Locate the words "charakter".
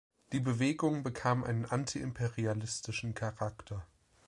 3.13-3.85